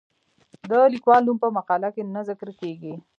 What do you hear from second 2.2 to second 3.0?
ذکر کیږي.